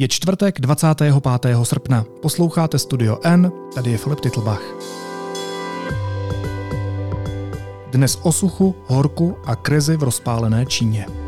[0.00, 1.14] Je čtvrtek 25.
[1.62, 2.04] srpna.
[2.22, 4.62] Posloucháte Studio N, tady je Filip Titlbach.
[7.90, 11.27] Dnes o suchu, horku a krizi v rozpálené Číně.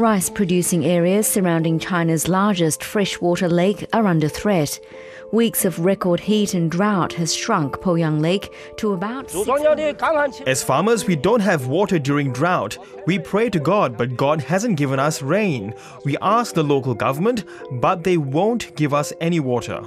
[0.00, 4.78] Rice producing areas surrounding China's largest freshwater lake are under threat.
[5.32, 9.34] Weeks of record heat and drought has shrunk Poyang Lake to about.
[10.46, 12.78] As farmers, we don't have water during drought.
[13.08, 15.74] We pray to God, but God hasn't given us rain.
[16.04, 17.42] We ask the local government,
[17.80, 19.84] but they won't give us any water.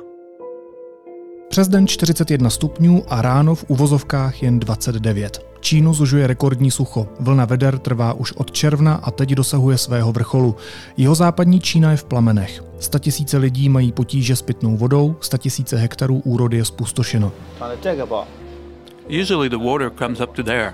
[1.52, 5.46] Přes den 41 stupňů a ráno v uvozovkách jen 29.
[5.60, 7.08] Čínu zužuje rekordní sucho.
[7.20, 10.56] Vlna veder trvá už od června a teď dosahuje svého vrcholu.
[10.98, 12.64] Jeho západní Čína je v plamenech.
[12.80, 17.32] Statisíce lidí mají potíže s pitnou vodou, statisíce hektarů úrody je spustošeno.
[19.22, 20.74] Usually the water comes up to there.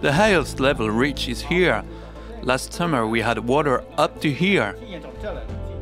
[0.00, 1.84] The highest level reaches here.
[2.42, 4.74] Last summer we had water up to here.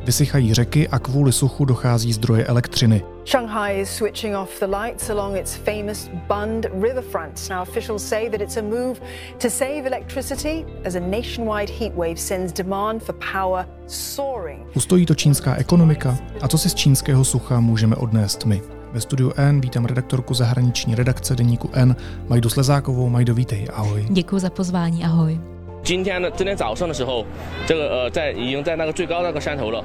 [0.05, 3.03] Vysychají řeky a kvůli suchu dochází zdroje elektřiny.
[3.25, 7.49] Shanghai is switching off the lights along its famous Bund riverfront.
[7.49, 9.01] Now, officials say that it's a move
[9.41, 14.65] to save electricity as a nationwide heatwave sends demand for power soaring.
[14.75, 16.17] Ustojí to čínská ekonomika?
[16.41, 18.61] A co si z čínského sucha můžeme odnést my?
[18.93, 21.95] Ve studiu N vítám redaktorku zahraniční redakce deníku N,
[22.29, 23.09] Majdu Slezákovou.
[23.09, 24.05] Majdo, vítej, ahoj.
[24.09, 25.39] Děkuji za pozvání, ahoj.
[25.83, 27.25] 今天呢，今天早上的时候，
[27.65, 29.83] 这个呃，在已经在那个最高那个山头了。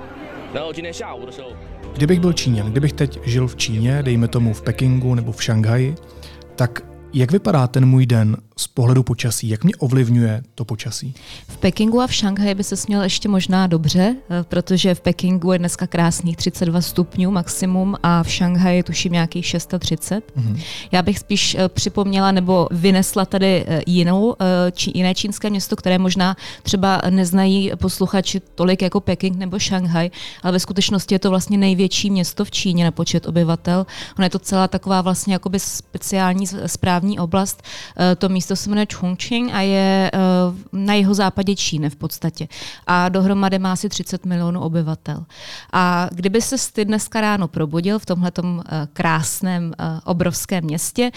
[0.52, 1.48] 然后今天下午的时候
[1.96, 5.94] ，Kdybych byl Číňan, kdybych teď žil v Číně, dejme tomu v Pekingu nebo v Šanghaji,
[6.56, 6.82] tak
[7.14, 9.48] jak vypadá ten můj den z pohledu počasí?
[9.48, 11.14] Jak mě ovlivňuje to počasí?
[11.48, 15.52] V Pekingu a v Šanghaji by se směl ještě možná dobře, eh, protože v Pekingu
[15.52, 20.32] je dneska krásných 32 stupňů maximum a v Šanghaji tuším nějakých 630.
[20.36, 20.60] Mm-hmm.
[20.92, 24.36] Já bych spíš eh, připomněla nebo vynesla tady eh, jinou,
[24.72, 30.10] či, jiné čínské město, které možná třeba neznají posluchači tolik jako Peking nebo Šanghaj,
[30.42, 33.86] ale ve skutečnosti je to vlastně největší město v Číně na počet obyvatel.
[34.18, 37.62] Ono je to celá taková vlastně jakoby speciální správní oblast.
[38.18, 40.10] To místo se jmenuje Chongqing a je
[40.72, 42.48] na jeho západě Číny v podstatě.
[42.86, 45.24] A dohromady má asi 30 milionů obyvatel.
[45.72, 51.10] A kdyby se ty dneska ráno probudil v tomhletom krásném, obrovském městě,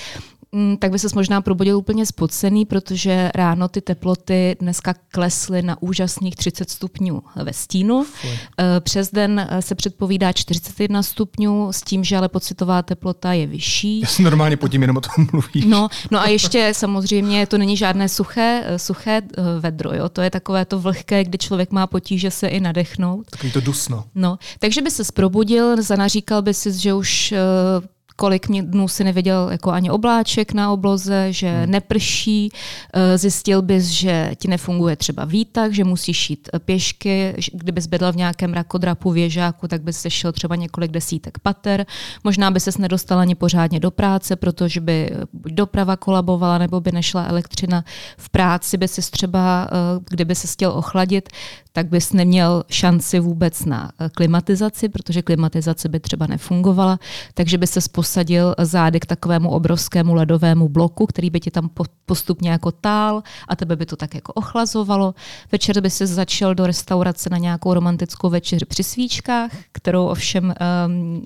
[0.79, 6.35] tak by se možná probudil úplně spocený, protože ráno ty teploty dneska klesly na úžasných
[6.35, 8.03] 30 stupňů ve stínu.
[8.03, 8.31] Fuj.
[8.79, 13.99] Přes den se předpovídá 41 stupňů, s tím, že ale pocitová teplota je vyšší.
[13.99, 15.65] Já si normálně pod tím jenom o tom mluvíš.
[15.65, 19.21] No, no a ještě samozřejmě to není žádné suché, suché
[19.59, 20.09] vedro, jo?
[20.09, 23.25] to je takové to vlhké, kdy člověk má potíže se i nadechnout.
[23.29, 24.03] Takový to dusno.
[24.15, 27.33] No, takže by se zprobudil, zanaříkal by si, že už
[28.19, 31.71] kolik mě dnů si neviděl jako ani obláček na obloze, že hmm.
[31.71, 32.51] neprší,
[33.15, 38.53] zjistil bys, že ti nefunguje třeba výtah, že musíš jít pěšky, kdybys bydlel v nějakém
[38.53, 41.85] rakodrapu věžáku, tak bys se šel třeba několik desítek pater,
[42.23, 46.91] možná by ses nedostal ani pořádně do práce, protože by buď doprava kolabovala, nebo by
[46.91, 47.83] nešla elektřina.
[48.17, 49.67] V práci by si třeba,
[50.09, 51.29] kdyby se chtěl ochladit,
[51.73, 56.99] tak bys neměl šanci vůbec na klimatizaci, protože klimatizace by třeba nefungovala,
[57.33, 61.69] takže by se posadil zády k takovému obrovskému ledovému bloku, který by ti tam
[62.05, 65.15] postupně jako tál a tebe by to tak jako ochlazovalo.
[65.51, 70.53] Večer by se začal do restaurace na nějakou romantickou večeři při svíčkách, kterou ovšem
[70.87, 71.23] um,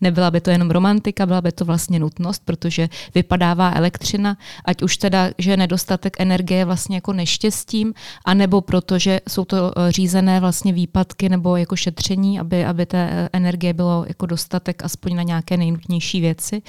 [0.00, 4.96] nebyla by to jenom romantika, byla by to vlastně nutnost, protože vypadává elektřina, ať už
[4.96, 7.94] teda, že nedostatek energie vlastně jako neštěstím,
[8.24, 14.04] anebo protože jsou to řízené vlastně výpadky nebo jako šetření, aby, aby té energie bylo
[14.08, 16.62] jako dostatek aspoň na nějaké nejnutnější věci.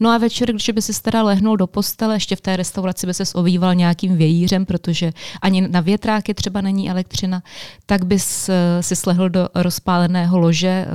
[0.00, 3.14] No a večer, když by si teda lehnul do postele, ještě v té restauraci by
[3.14, 5.12] se ovýval nějakým vějířem, protože
[5.42, 7.42] ani na větráky třeba není elektřina,
[7.86, 10.86] tak bys si slehl do rozpáleného lože,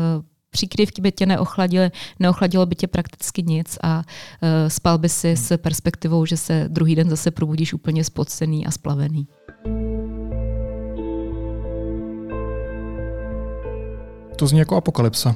[0.56, 4.04] příkrývky by tě neochladily, neochladilo by tě prakticky nic a uh,
[4.68, 9.28] spal by si s perspektivou, že se druhý den zase probudíš úplně spocený a splavený.
[14.36, 15.36] To zní jako apokalypsa.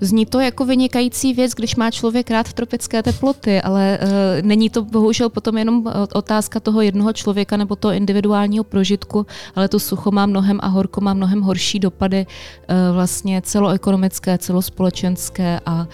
[0.00, 4.08] Zní to jako vynikající věc, když má člověk rád tropické teploty, ale uh,
[4.42, 9.80] není to bohužel potom jenom otázka toho jednoho člověka nebo toho individuálního prožitku, ale to
[9.80, 15.86] sucho má mnohem a horko má mnohem horší dopady uh, vlastně celoekonomické, celospolečenské a uh,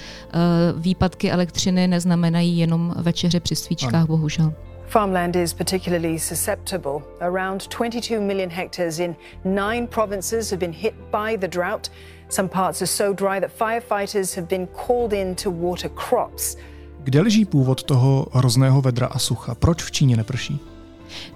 [0.83, 4.07] výpadky elektřiny neznamenají jenom večeře při svíčkách, ano.
[4.07, 4.53] bohužel.
[4.87, 7.03] Farmland is particularly susceptible.
[7.21, 11.91] Around 22 million hectares in nine provinces have been hit by the drought.
[12.29, 16.57] Some parts are so dry that firefighters have been called in to water crops.
[17.05, 19.55] Kde leží původ toho hrozného vedra a sucha?
[19.55, 20.61] Proč v Číně neprší?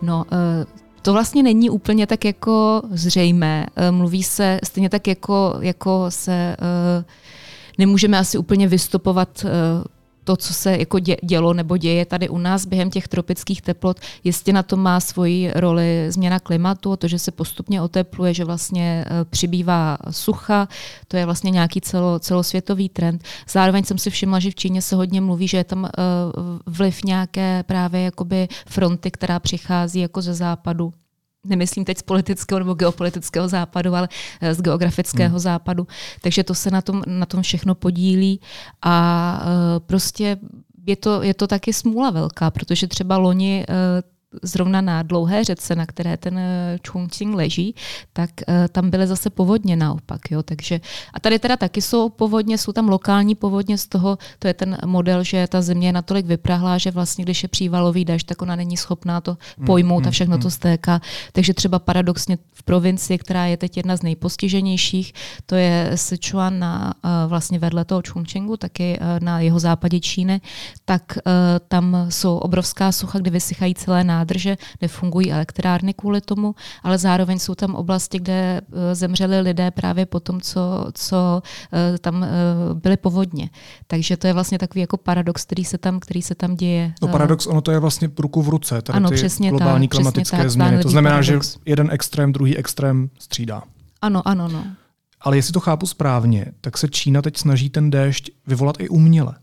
[0.03, 0.67] No, eh,
[1.03, 3.67] to vlastně není úplně tak jako zřejmé.
[3.77, 7.05] Eh, mluví se stejně tak jako, jako se eh,
[7.79, 9.47] nemůžeme asi úplně vystupovat
[10.31, 14.53] to, co se jako dělo nebo děje tady u nás během těch tropických teplot, jistě
[14.53, 19.25] na to má svoji roli změna klimatu, to, že se postupně otepluje, že vlastně e,
[19.25, 20.69] přibývá sucha,
[21.09, 23.25] to je vlastně nějaký celo, celosvětový trend.
[23.49, 25.91] Zároveň jsem si všimla, že v Číně se hodně mluví, že je tam e,
[26.67, 30.93] vliv nějaké právě jakoby fronty, která přichází jako ze západu
[31.45, 34.09] nemyslím teď z politického nebo geopolitického západu, ale
[34.41, 35.39] eh, z geografického hmm.
[35.39, 35.87] západu.
[36.21, 38.41] Takže to se na tom, na tom všechno podílí
[38.83, 40.39] a uh, prostě
[40.87, 43.75] je to, je to taky smůla velká, protože třeba loni uh,
[44.43, 47.75] zrovna na dlouhé řece, na které ten eh, Chongqing leží,
[48.13, 50.31] tak uh, tam byly zase povodně naopak.
[50.31, 50.43] Jo?
[50.43, 50.81] Takže,
[51.15, 54.79] a tady teda taky jsou povodně, jsou tam lokální povodně z toho, to je ten
[54.87, 58.57] model, že ta země je natolik vyprahlá, že vlastně, když je přívalový dažď, tak ona
[58.57, 60.43] není schopná to mm, pojmout mm, a všechno mm.
[60.43, 61.01] to stéká.
[61.33, 65.13] Takže třeba paradoxně v provincii, která je teď jedna z nejpostiženějších,
[65.47, 70.41] to je Sichuan na, uh, vlastně vedle toho Chongqingu, taky na jeho západě Číny,
[70.85, 71.19] tak
[71.69, 77.39] tam jsou obrovská sucha, kde vysychají celé národy nádrže, nefungují elektrárny kvůli tomu, ale zároveň
[77.39, 82.29] jsou tam oblasti, kde eh, zemřeli lidé právě po tom, co, co eh, tam eh,
[82.75, 83.51] byly povodně.
[83.87, 86.95] Takže to je vlastně takový jako paradox, který se tam, který se tam děje.
[87.03, 89.97] No paradox, ono to je vlastně ruku v ruce, tady ano, ty přesně globální tak,
[89.97, 90.83] klimatické tak, změny.
[90.83, 91.53] To znamená, paradox.
[91.53, 93.63] že jeden extrém, druhý extrém střídá.
[94.03, 94.65] Ano, ano, no.
[95.21, 99.35] Ale jestli to chápu správně, tak se Čína teď snaží ten déšť vyvolat i uměle.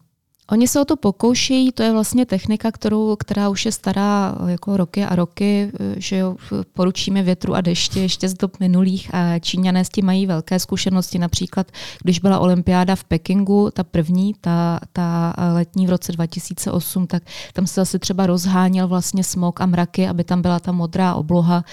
[0.51, 4.77] Oni se o to pokoušejí, to je vlastně technika, kterou, která už je stará jako
[4.77, 6.35] roky a roky, že jo,
[6.73, 11.19] poručíme větru a dešti ještě z dob minulých a Číňané s tím mají velké zkušenosti.
[11.19, 11.71] Například,
[12.03, 17.23] když byla olympiáda v Pekingu, ta první, ta, ta letní v roce 2008, tak
[17.53, 21.63] tam se zase třeba rozháněl vlastně smog a mraky, aby tam byla ta modrá obloha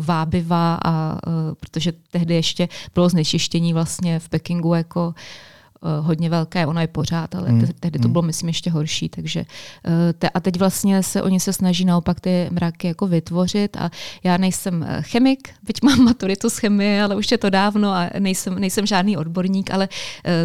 [0.00, 1.18] vábivá, a,
[1.60, 5.57] protože tehdy ještě bylo znečištění vlastně v Pekingu jako Eh,
[6.00, 7.66] hodně velké, ono je pořád, ale mm.
[7.80, 8.12] tehdy to hmm.
[8.12, 9.08] bylo, myslím, ještě horší.
[9.08, 13.76] Takže eh, te, a teď vlastně se oni se snaží naopak ty mraky jako vytvořit
[13.76, 13.90] a
[14.24, 18.10] já nejsem eh, chemik, byť mám maturitu z chemie, ale už je to dávno a
[18.18, 19.88] nejsem, nejsem žádný odborník, ale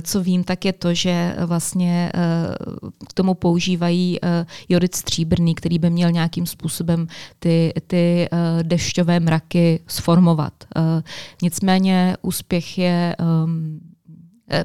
[0.01, 2.12] co vím, tak je to, že vlastně
[3.09, 4.19] k tomu používají
[4.69, 7.07] jodid stříbrný, který by měl nějakým způsobem
[7.39, 8.30] ty, ty
[8.62, 10.53] dešťové mraky sformovat.
[11.41, 13.93] Nicméně úspěch je um, Eh,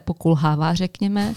[0.05, 1.35] pokulhává, řekněme.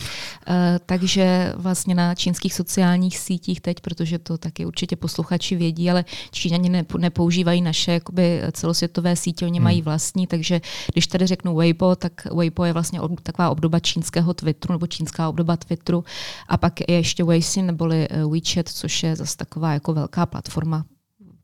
[0.48, 6.06] Eh, takže vlastně na čínských sociálních sítích teď, protože to taky určitě posluchači vědí, ale
[6.32, 9.64] Číňani nepoužívají naše jakoby, celosvětové sítě, oni hmm.
[9.64, 10.62] mají vlastní, takže
[10.94, 15.58] když tady řeknu Weibo, tak Weibo je vlastně taková obdoba čínského Twitteru nebo čínská obdoba
[15.58, 16.04] Twitteru
[16.48, 20.86] a pak je ještě Weixin neboli eh, WeChat, což je zase taková jako velká platforma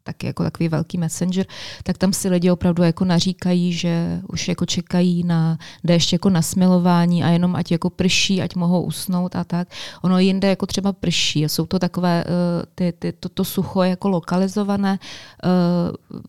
[0.07, 1.45] taky jako takový velký messenger,
[1.83, 6.41] tak tam si lidi opravdu jako naříkají, že už jako čekají na déšť jako na
[6.41, 9.67] smilování a jenom ať jako prší, ať mohou usnout a tak.
[10.01, 11.41] Ono jinde jako třeba prší.
[11.41, 14.99] Jsou to takové, uh, ty, ty, to, to sucho je jako lokalizované,
[15.43, 16.21] uh,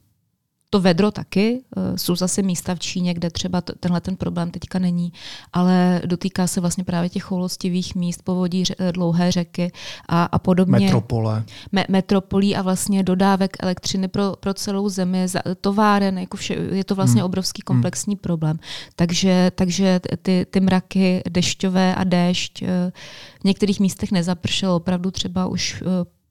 [0.71, 4.79] to vedro taky, eh, jsou zase místa v Číně, kde třeba tenhle ten problém teďka
[4.79, 5.13] není,
[5.53, 9.73] ale dotýká se vlastně právě těch choulostivých míst, povodí eh, dlouhé řeky
[10.09, 10.87] a, a podobně.
[10.87, 11.45] Metropole.
[11.73, 15.27] Me, metropolí a vlastně dodávek elektřiny pro, pro celou zemi,
[15.61, 17.27] továren, jako vše, je to vlastně hmm.
[17.27, 17.77] obrovský hmm.
[17.77, 18.21] komplexní hmm.
[18.21, 18.59] problém.
[18.97, 22.93] Takže, takže ty, ty mraky dešťové a déšť eh,
[23.41, 25.83] v některých místech nezapršelo opravdu třeba už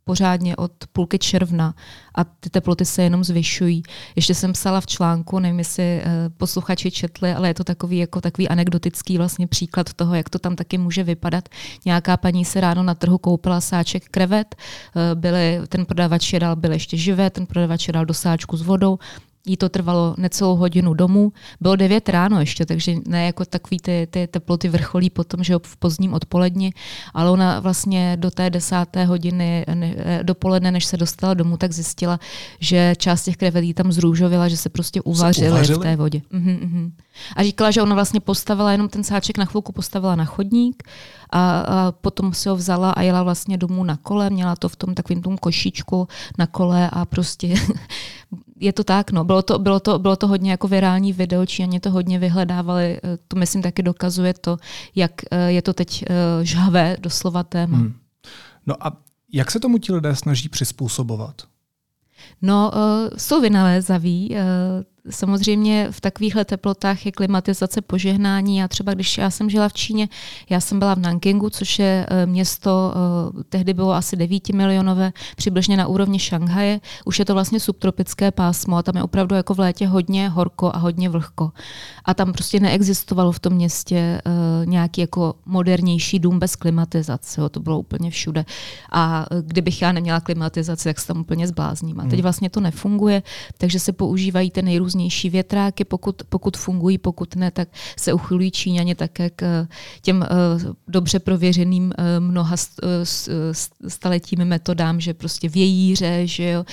[0.08, 1.76] pořádně od půlky června
[2.16, 3.84] a ty teploty se jenom zvyšují.
[4.16, 6.04] Ještě jsem psala v článku, nevím, jestli eh,
[6.38, 10.56] posluchači četli, ale je to takový, jako takový anekdotický vlastně příklad toho, jak to tam
[10.56, 11.50] taky může vypadat.
[11.86, 16.56] Nějaká paní se ráno na trhu koupila sáček krevet, eh, byly, ten prodavač je dal,
[16.56, 19.00] byl ještě živé, ten prodavač je dal do sáčku s vodou,
[19.50, 21.32] jí to trvalo necelou hodinu domů.
[21.62, 25.78] Bylo 9 ráno ještě, takže ne jako takový ty, ty teploty vrcholí potom, že v
[25.78, 26.74] pozdním odpoledni,
[27.14, 32.20] ale ona vlastně do té desáté hodiny ne, dopoledne, než se dostala domů, tak zjistila,
[32.60, 36.22] že část těch krevetí tam zrůžovila, že se prostě uvařily v té vodě.
[36.34, 36.92] Uh-huh, uh-huh.
[37.36, 40.84] A říkala, že ona vlastně postavila jenom ten sáček na chvilku postavila na chodník
[41.30, 44.76] a, a potom si ho vzala a jela vlastně domů na kole, měla to v
[44.76, 46.08] tom takovém tom košičku
[46.38, 47.56] na kole a prostě
[48.60, 49.24] je to tak, no.
[49.24, 53.00] Bylo to, bylo to, bylo to hodně jako virální video, Číňani to hodně vyhledávali.
[53.04, 54.58] Eh, to myslím taky dokazuje to,
[54.96, 57.78] jak eh, je to teď eh, žhavé doslova téma.
[57.78, 57.94] Hmm.
[58.66, 58.98] No a
[59.34, 61.42] jak se tomu ti lidé snaží přizpůsobovat?
[62.42, 64.30] No, uh, jsou vynalézaví.
[64.32, 64.38] Uh,
[65.10, 68.58] samozřejmě v takovýchhle teplotách je klimatizace požehnání.
[68.58, 70.10] Já třeba, když já jsem žila v Číně,
[70.50, 75.12] já jsem byla v Nankingu, což je eh, město, eh, tehdy bylo asi 9 milionové,
[75.36, 76.80] přibližně na úrovni Šanghaje.
[77.06, 80.72] Už je to vlastně subtropické pásmo a tam je opravdu jako v létě hodně horko
[80.74, 81.52] a hodně vlhko.
[82.06, 84.22] A tam prostě neexistovalo v tom městě
[84.66, 87.42] nějaký jako modernější dům bez klimatizace.
[87.42, 87.50] Jo.
[87.50, 88.46] To bylo úplně všude.
[88.92, 92.00] A kdybych já neměla klimatizaci, tak se tam úplně zblázním.
[92.00, 92.22] A teď hmm.
[92.22, 93.24] vlastně to nefunguje,
[93.58, 94.97] takže se používají ty nejrůznější
[95.30, 97.68] větráky, pokud, pokud fungují, pokud ne, tak
[98.00, 99.68] se uchylují Číňaně také k
[100.02, 100.26] těm uh,
[100.88, 102.56] dobře prověřeným uh, mnoha
[103.88, 106.66] staletími metodám, že prostě vějíře, že jo,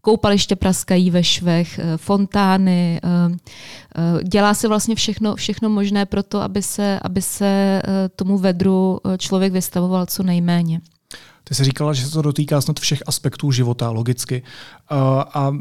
[0.00, 3.00] koupaliště praskají ve švech, fontány,
[4.22, 7.82] dělá se vlastně všechno, všechno možné pro to, aby se, aby se
[8.16, 10.80] tomu vedru člověk vystavoval co nejméně.
[11.44, 14.42] Ty jsi říkala, že se to dotýká snad všech aspektů života, logicky.
[14.90, 15.52] A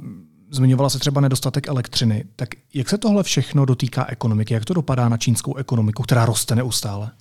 [0.52, 2.26] zmiňovala se třeba nedostatek elektřiny.
[2.36, 4.54] Tak jak se tohle všechno dotýká ekonomiky?
[4.54, 7.12] Jak to dopadá na čínskou ekonomiku, která roste neustále?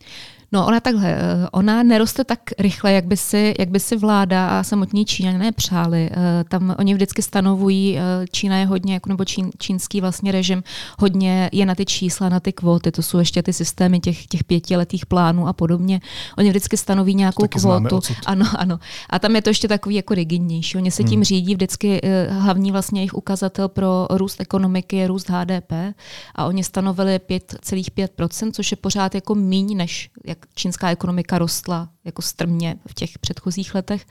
[0.52, 4.48] No ona takhle, eh, ona neroste tak rychle, jak by si, jak by si vláda
[4.48, 6.10] a samotní Číňané přáli.
[6.12, 10.62] Eh, tam oni vždycky stanovují, eh, Čína je hodně, jako nebo čín, čínský vlastně režim,
[10.98, 14.44] hodně je na ty čísla, na ty kvóty, to jsou ještě ty systémy těch, těch
[14.44, 16.00] pětiletých plánů a podobně.
[16.38, 18.00] Oni vždycky stanoví nějakou kvótu.
[18.26, 18.78] Ano, ano.
[19.10, 20.76] A tam je to ještě takový jako rigidnější.
[20.76, 21.24] Oni se tím hmm.
[21.24, 22.00] řídí vždycky,
[22.30, 25.72] hlavní vlastně jejich ukazatel pro růst ekonomiky je růst HDP
[26.34, 32.22] a oni stanovili 5,5%, což je pořád jako míň než jak čínská ekonomika rostla jako
[32.22, 34.06] strmě v těch předchozích letech.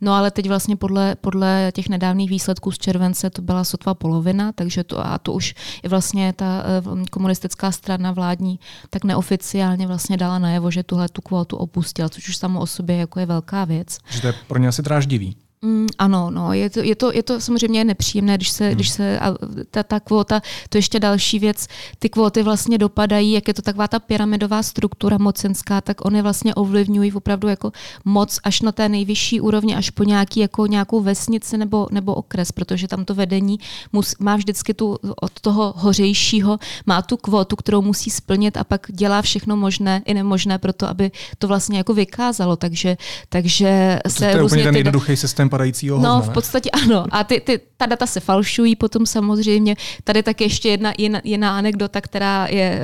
[0.00, 4.52] No ale teď vlastně podle, podle těch nedávných výsledků z července to byla sotva polovina,
[4.52, 10.16] takže to a to už je vlastně ta eh, komunistická strana vládní tak neoficiálně vlastně
[10.16, 13.64] dala najevo, že tuhle tu kvotu opustila, což už samo o sobě jako je velká
[13.64, 13.98] věc.
[14.10, 15.36] Že to je pro ně asi dráždivý.
[15.64, 18.74] Mm, ano, no, je to, je, to, je to samozřejmě nepříjemné, když se, hmm.
[18.74, 19.34] když se a
[19.70, 21.66] ta, ta kvóta, to ještě další věc,
[21.98, 26.54] ty kvóty vlastně dopadají, jak je to taková ta pyramidová struktura mocenská, tak oni vlastně
[26.54, 27.72] ovlivňují opravdu jako
[28.04, 32.52] moc až na té nejvyšší úrovni, až po nějaký, jako nějakou vesnici nebo, nebo okres,
[32.52, 33.58] protože tam to vedení
[33.92, 38.86] mus, má vždycky tu od toho hořejšího, má tu kvótu, kterou musí splnit a pak
[38.90, 42.96] dělá všechno možné i nemožné pro to, aby to vlastně jako vykázalo, takže,
[43.28, 47.06] takže to se to je různě úplně ten jednoduchý systém padajícího No, v podstatě ano.
[47.10, 49.76] A ty, ty, ta data se falšují potom samozřejmě.
[50.04, 52.80] Tady tak ještě jedna jiná, jiná anekdota, která je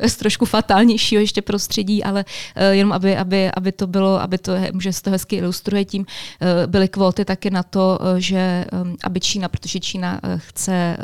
[0.00, 4.38] uh, z trošku fatálnějšího ještě prostředí, ale uh, jenom aby, aby, aby to bylo, aby
[4.38, 8.96] to, že se to hezky ilustruje tím, uh, byly kvóty taky na to, že um,
[9.04, 10.96] aby Čína, protože Čína chce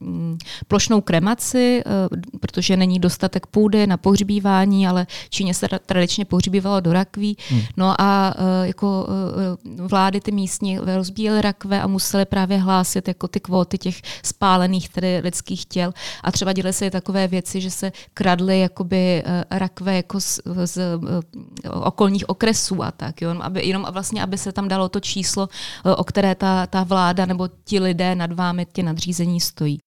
[0.00, 6.80] um, plošnou kremaci, uh, protože není dostatek půdy na pohřbívání, ale Číně se tradičně pohřbívalo
[6.80, 7.36] do rakví.
[7.48, 7.60] Hmm.
[7.76, 13.28] No a uh, jako uh, vlády ty místní rozbíjely rakve a museli právě hlásit jako
[13.28, 15.92] ty kvóty těch spálených tedy lidských těl.
[16.22, 20.40] A třeba dělaly se i takové věci, že se kradly jakoby eh, rakve jako z,
[20.64, 23.22] z eh, okolních okresů a tak.
[23.22, 23.36] Jo?
[23.40, 25.48] Aby, jenom vlastně, aby se tam dalo to číslo,
[25.84, 29.78] eh, o které ta, ta vláda nebo ti lidé nad vámi, ti nadřízení stojí.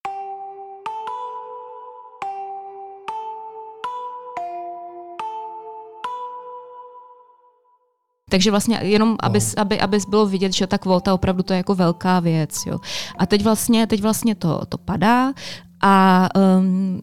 [8.32, 9.54] Takže vlastně jenom, aby, wow.
[9.58, 12.66] aby, aby bylo vidět, že ta kvota opravdu to je jako velká věc.
[12.66, 12.80] Jo.
[13.18, 15.34] A teď vlastně, teď vlastně to, to padá
[15.82, 17.02] a um,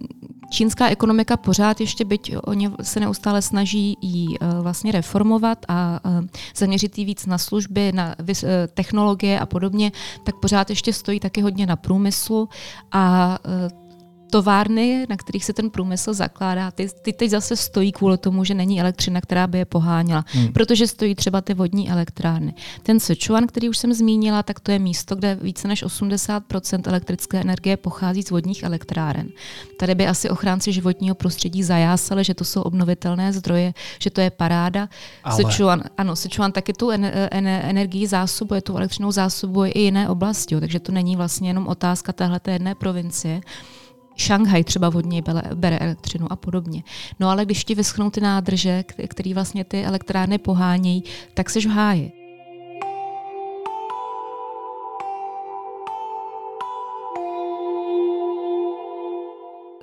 [0.50, 6.26] čínská ekonomika pořád ještě, byť oni se neustále snaží ji uh, vlastně reformovat a uh,
[6.56, 9.92] zaměřit ji víc na služby, na vys, uh, technologie a podobně,
[10.24, 12.48] tak pořád ještě stojí taky hodně na průmyslu
[12.92, 13.87] a uh,
[14.30, 18.54] továrny, na kterých se ten průmysl zakládá, ty, ty teď zase stojí kvůli tomu, že
[18.54, 20.52] není elektřina, která by je poháněla, hmm.
[20.52, 22.54] protože stojí třeba ty vodní elektrárny.
[22.82, 27.40] Ten Sichuan, který už jsem zmínila, tak to je místo, kde více než 80% elektrické
[27.40, 29.28] energie pochází z vodních elektráren.
[29.76, 34.30] Tady by asi ochránci životního prostředí zajásali, že to jsou obnovitelné zdroje, že to je
[34.30, 34.88] paráda.
[35.24, 35.36] Ale...
[35.36, 40.60] Sichuan, ano, Sichuan taky tu en, en, energii zásobuje, tu elektřinou zásobuje i jiné oblasti,
[40.60, 43.40] takže to není vlastně jenom otázka téhle jedné provincie.
[44.20, 45.22] Šanghaj třeba od něj
[45.54, 46.82] bere, elektřinu a podobně.
[47.20, 51.70] No ale když ti vyschnou ty nádrže, které vlastně ty elektrárny pohánějí, tak seš v
[51.70, 52.27] háji.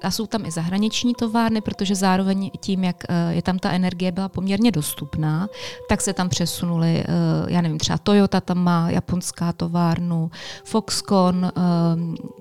[0.05, 4.11] A jsou tam i zahraniční továrny, protože zároveň tím, jak eh, je tam ta energie
[4.11, 5.49] byla poměrně dostupná,
[5.89, 7.05] tak se tam přesunuli, eh,
[7.47, 10.31] já nevím, třeba Toyota tam má japonská továrnu,
[10.65, 11.51] Foxconn, eh,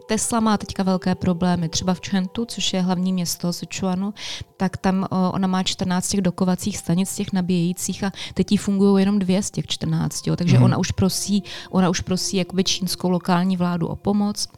[0.08, 4.14] Tesla má teďka velké problémy, třeba v Čentu, což je hlavní město Sichuanu,
[4.56, 9.18] tak tam ona má 14 těch dokovacích stanic, těch nabíjejících a teď jí fungují jenom
[9.18, 10.64] dvě z těch 14, jo, takže mm.
[10.64, 14.48] ona už prosí, ona už prosí jakoby čínskou lokální vládu o pomoc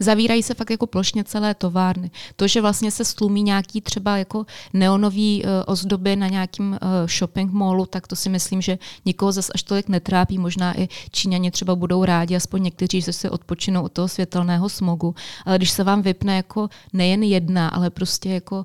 [0.00, 2.10] Zavírají se fakt jako plošně celé továrny.
[2.36, 6.78] To, že vlastně se stlumí nějaký třeba jako neonový uh, ozdoby na nějakým uh,
[7.18, 10.38] shopping mallu, tak to si myslím, že nikoho zase až tolik netrápí.
[10.38, 15.14] Možná i Číňani třeba budou rádi, aspoň někteří, se odpočinou od toho světelného smogu.
[15.44, 18.64] Ale když se vám vypne jako nejen jedna, ale prostě jako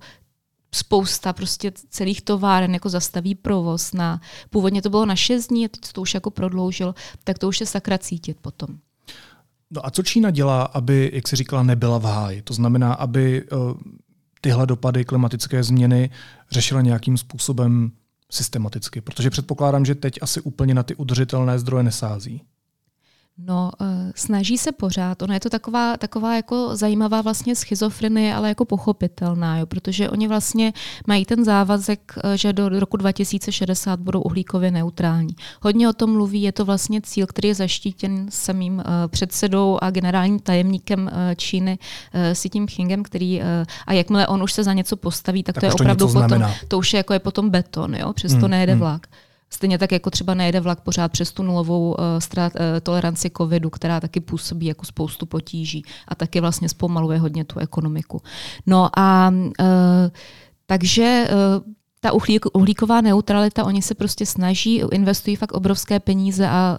[0.76, 5.92] spousta prostě celých továren jako zastaví provoz na, původně to bylo na 6 dní, teď
[5.92, 8.80] to už jako prodloužil, tak to už je sakra cítit potom.
[9.72, 12.42] No a co Čína dělá, aby, jak se říkala, nebyla v háji?
[12.42, 13.74] To znamená, aby uh,
[14.42, 16.10] tyhle dopady klimatické změny
[16.52, 17.92] řešila nějakým způsobem
[18.32, 22.42] systematicky, protože předpokládám, že teď asi úplně na ty udržitelné zdroje nesází.
[23.38, 25.22] No, uh, snaží se pořád.
[25.22, 30.28] Ona je to taková, taková jako zajímavá vlastně schizofrenie, ale jako pochopitelná, jo, protože oni
[30.28, 30.74] vlastně
[31.08, 35.36] mají ten závazek, eh, že do roku 2060 budou uhlíkově neutrální.
[35.62, 39.90] Hodně o tom mluví, je to vlastně cíl, který je zaštítěn samým uh, předsedou a
[39.90, 41.80] generálním tajemníkem Číny
[42.14, 43.42] uh, Xi Jinpingem, který
[43.88, 46.78] a jakmile on už se za něco postaví, tak, tak to je opravdu potom, to
[46.78, 48.80] už je jako je potom beton, jo, přesto hmm, nejede hmm.
[48.80, 49.08] vlak.
[49.50, 53.70] Stejně tak jako třeba nejede vlak pořád přes tu nulovou uh, strat, uh, toleranci covidu,
[53.70, 58.22] která taky působí jako spoustu potíží a taky vlastně zpomaluje hodně tu ekonomiku.
[58.66, 59.66] No a uh,
[60.66, 61.74] takže uh,
[62.06, 66.78] ta uhlík, uhlíková neutralita, oni se prostě snaží, investují fakt obrovské peníze a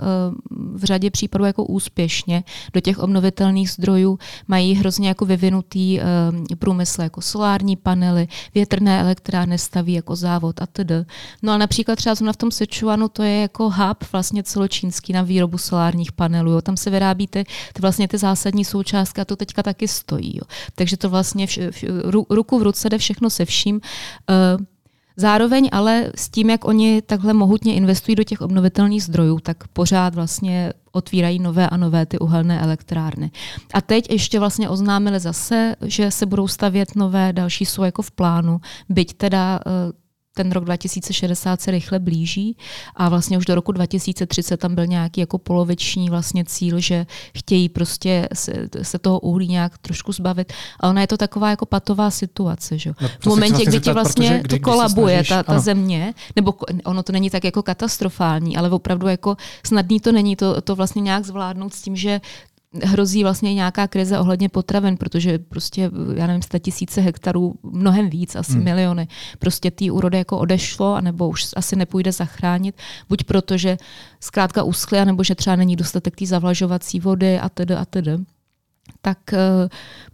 [0.50, 4.18] v řadě případů jako úspěšně do těch obnovitelných zdrojů
[4.48, 6.00] mají hrozně jako vyvinutý
[6.58, 10.92] průmysl jako solární panely, větrné elektrárny staví jako závod a td.
[11.42, 15.22] No a například třeba zrovna v tom Sichuanu to je jako hub vlastně celočínský na
[15.22, 16.50] výrobu solárních panelů.
[16.50, 16.60] Jo.
[16.60, 20.36] Tam se vyrábí ty, ty vlastně ty zásadní součástky a to teďka taky stojí.
[20.36, 20.42] Jo.
[20.74, 21.84] Takže to vlastně vš, vš,
[22.30, 23.80] ruku v ruce jde všechno se vším.
[24.56, 24.64] Uh,
[25.16, 30.14] Zároveň ale s tím, jak oni takhle mohutně investují do těch obnovitelných zdrojů, tak pořád
[30.14, 33.30] vlastně otvírají nové a nové ty uhelné elektrárny.
[33.74, 38.10] A teď ještě vlastně oznámili zase, že se budou stavět nové, další jsou jako v
[38.10, 39.92] plánu, byť teda uh,
[40.36, 42.56] ten rok 2060 se rychle blíží
[42.96, 47.06] a vlastně už do roku 2030 tam byl nějaký jako poloviční vlastně cíl, že
[47.38, 50.52] chtějí prostě se, se toho uhlí nějak trošku zbavit.
[50.80, 52.78] A ona je to taková jako patová situace.
[52.78, 52.92] Že?
[53.00, 56.54] No, v momentě, vlastně kdy ti vlastně kdy, to kolabuje snažíš, ta, ta země, nebo
[56.84, 61.02] ono to není tak jako katastrofální, ale opravdu jako snadný to není to, to vlastně
[61.02, 62.20] nějak zvládnout s tím, že
[62.84, 68.36] hrozí vlastně nějaká krize ohledně potravin, protože prostě, já nevím, sta tisíce hektarů, mnohem víc,
[68.36, 68.64] asi hmm.
[68.64, 69.08] miliony,
[69.38, 72.74] prostě té úrody jako odešlo, anebo už asi nepůjde zachránit,
[73.08, 73.76] buď proto, že
[74.20, 78.18] zkrátka uschly, anebo že třeba není dostatek té zavlažovací vody a tedy a tedy
[79.02, 79.38] tak uh,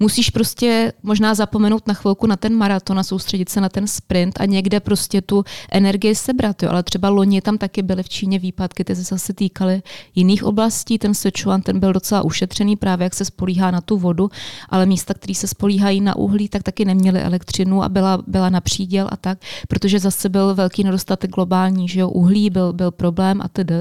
[0.00, 4.40] musíš prostě možná zapomenout na chvilku na ten maraton a soustředit se na ten sprint
[4.40, 6.62] a někde prostě tu energii sebrat.
[6.62, 6.70] Jo.
[6.70, 9.82] Ale třeba loni tam taky byly v Číně výpadky, ty se zase týkaly
[10.14, 10.98] jiných oblastí.
[10.98, 14.30] Ten Sichuan ten byl docela ušetřený právě, jak se spolíhá na tu vodu,
[14.68, 18.60] ale místa, které se spolíhají na uhlí, tak taky neměly elektřinu a byla, byla na
[18.60, 23.40] příděl a tak, protože zase byl velký nedostatek globální, že jo, uhlí byl, byl problém
[23.42, 23.74] a tedy.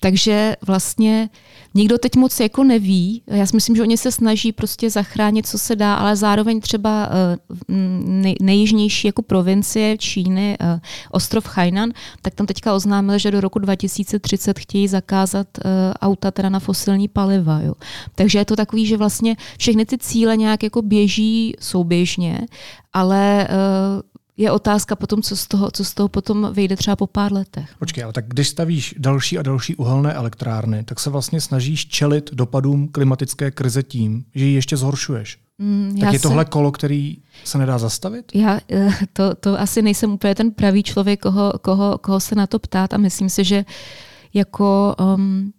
[0.00, 1.28] Takže vlastně
[1.74, 3.22] nikdo teď moc jako neví.
[3.26, 7.08] Já si myslím, že oni se snaží prostě zachránit, co se dá, ale zároveň třeba
[7.08, 11.90] uh, nej, nejjižnější jako provincie Číny, uh, ostrov Hainan,
[12.22, 17.08] tak tam teďka oznámili, že do roku 2030 chtějí zakázat uh, auta teda na fosilní
[17.08, 17.60] paliva.
[17.60, 17.74] Jo.
[18.14, 22.46] Takže je to takový, že vlastně všechny ty cíle nějak jako běží souběžně,
[22.92, 23.48] ale
[24.36, 27.74] je otázka potom, co z toho, co z toho potom vyjde třeba po pár letech.
[27.78, 32.30] Počkej, ale tak když stavíš další a další uhelné elektrárny, tak se vlastně snažíš čelit
[32.32, 35.38] dopadům klimatické krize tím, že ji ještě zhoršuješ.
[35.58, 36.22] Mm, tak je se...
[36.22, 38.24] tohle kolo, který se nedá zastavit?
[38.34, 42.46] Já eh, to, to asi nejsem úplně ten pravý člověk, koho, koho, koho se na
[42.46, 43.64] to ptát a myslím si, že
[44.34, 45.52] jako um,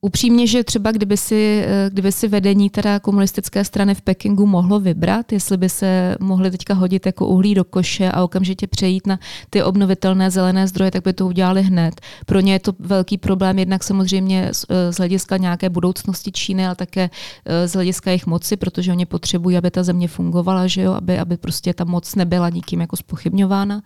[0.00, 4.80] Upřímně, že třeba kdyby si, eh, kdyby si vedení teda komunistické strany v Pekingu mohlo
[4.80, 9.18] vybrat, jestli by se mohli teďka hodit jako uhlí do koše a okamžitě přejít na
[9.50, 12.00] ty obnovitelné zelené zdroje, tak by to udělali hned.
[12.26, 16.74] Pro ně je to velký problém, jednak samozřejmě z, eh, hlediska nějaké budoucnosti Číny, ale
[16.74, 17.10] také
[17.44, 21.18] eh, z hlediska jejich moci, protože oni potřebují, aby ta země fungovala, že jo, aby,
[21.18, 23.76] aby prostě ta moc nebyla nikým jako spochybňována.
[23.76, 23.82] Uh,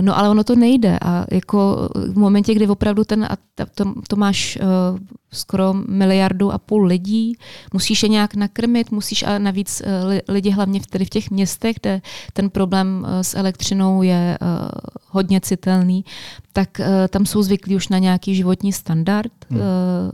[0.00, 3.36] no ale ono to nejde a jako v momentě, kdy opravdu ten, a
[3.74, 4.98] to, to máš uh,
[5.34, 7.36] skoro miliardu a půl lidí,
[7.72, 11.76] musíš je nějak nakrmit, musíš a navíc uh, lidi hlavně v, tedy v těch městech,
[11.80, 14.48] kde ten problém uh, s elektřinou je uh,
[15.08, 16.04] hodně citelný,
[16.52, 19.32] tak tam jsou zvyklí už na nějaký životní standard.
[19.50, 19.60] Hmm.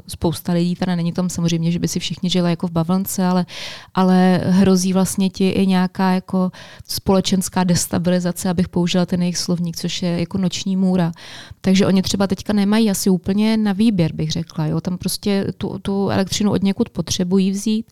[0.09, 3.47] Spousta lidí, teda není tam samozřejmě, že by si všichni žili jako v bavlnce, ale,
[3.95, 6.51] ale hrozí vlastně ti i nějaká jako
[6.89, 11.13] společenská destabilizace, abych použila ten jejich slovník, což je jako noční můra.
[11.61, 14.67] Takže oni třeba teďka nemají asi úplně na výběr, bych řekla.
[14.67, 14.81] Jo?
[14.81, 17.87] Tam prostě prostě tu, tu elektřinu od někud potřebují vzít,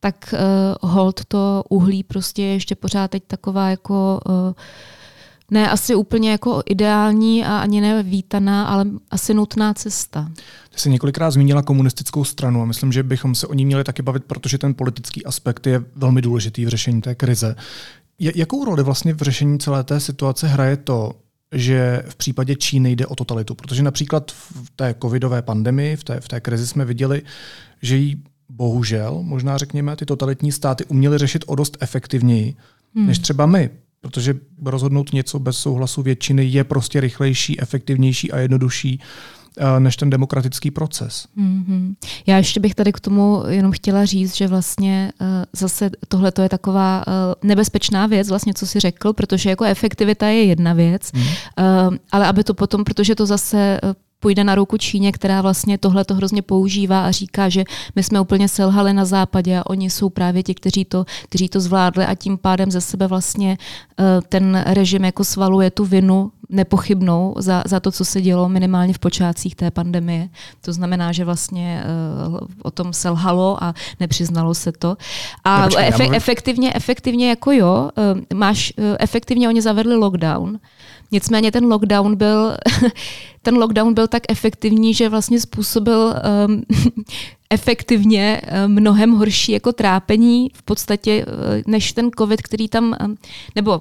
[0.00, 0.34] tak
[0.82, 4.52] uh, hold to uhlí prostě je ještě pořád teď taková jako uh,
[5.50, 10.30] ne asi úplně jako ideální a ani ne vítaná, ale asi nutná cesta.
[10.70, 14.02] Ty jsi několikrát zmínila komunistickou stranu a myslím, že bychom se o ní měli taky
[14.02, 17.56] bavit, protože ten politický aspekt je velmi důležitý v řešení té krize.
[18.18, 21.12] Jakou roli vlastně v řešení celé té situace hraje to,
[21.52, 23.54] že v případě Číny jde o totalitu?
[23.54, 27.22] Protože například v té covidové pandemii, v té, v té krizi jsme viděli,
[27.82, 32.54] že jí bohužel, možná řekněme, ty totalitní státy uměly řešit o dost efektivněji,
[32.94, 33.06] hmm.
[33.06, 33.70] než třeba my.
[34.00, 34.34] Protože
[34.64, 39.00] rozhodnout něco bez souhlasu většiny je prostě rychlejší, efektivnější a jednodušší
[39.78, 41.26] než ten demokratický proces.
[41.38, 41.94] Mm-hmm.
[42.26, 46.48] Já ještě bych tady k tomu jenom chtěla říct, že vlastně uh, zase tohle je
[46.48, 51.22] taková uh, nebezpečná věc, vlastně co si řekl, protože jako efektivita je jedna věc, mm.
[52.12, 53.80] ale aby to potom, protože to zase
[54.20, 57.64] půjde na ruku Číně, která vlastně tohle to hrozně používá a říká, že
[57.96, 61.60] my jsme úplně selhali na západě a oni jsou právě ti, kteří to, kteří to
[61.60, 63.58] zvládli a tím pádem ze sebe vlastně
[64.28, 68.98] ten režim jako svaluje tu vinu nepochybnou za, za to, co se dělo minimálně v
[68.98, 70.28] počátcích té pandemie.
[70.60, 71.84] To znamená, že vlastně
[72.28, 74.96] uh, o tom selhalo a nepřiznalo se to.
[75.44, 80.58] A no, efe, efektivně, efektivně jako jo, uh, máš, uh, efektivně oni zavedli lockdown,
[81.12, 82.56] Nicméně ten lockdown byl,
[83.42, 86.14] ten lockdown byl tak efektivní, že vlastně způsobil
[86.46, 86.62] um,
[87.50, 91.26] efektivně mnohem horší jako trápení v podstatě
[91.66, 92.94] než ten covid, který tam,
[93.54, 93.80] nebo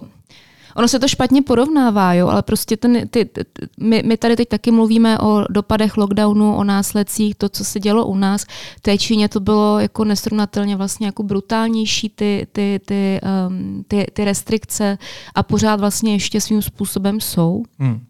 [0.75, 3.45] Ono se to špatně porovnává, jo, ale prostě ten, ty, ty,
[3.79, 8.05] my, my tady teď taky mluvíme o dopadech lockdownu, o následcích, to, co se dělo
[8.05, 8.43] u nás.
[8.77, 14.05] V té Číně to bylo jako nesrovnatelně vlastně jako brutálnější ty, ty, ty, um, ty,
[14.13, 14.97] ty restrikce
[15.35, 17.63] a pořád vlastně ještě svým způsobem jsou.
[17.79, 18.08] Hmm.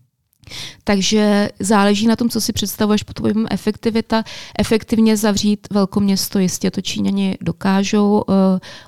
[0.84, 4.24] Takže záleží na tom, co si představuješ pod pojmem efektivita.
[4.60, 8.24] Efektivně zavřít velkoměsto jistě to Číňani dokážou.
[8.28, 8.36] Uh,